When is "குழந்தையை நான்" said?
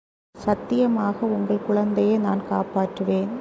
1.67-2.43